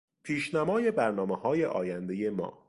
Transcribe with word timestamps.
پیشنمای 0.23 0.91
برنامههای 0.91 1.65
آیندهی 1.65 2.29
ما 2.29 2.59